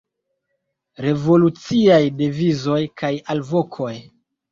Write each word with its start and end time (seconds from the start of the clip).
Revoluciaj 1.05 1.99
devizoj 2.21 2.79
kaj 3.03 3.13
alvokoj. 3.35 3.93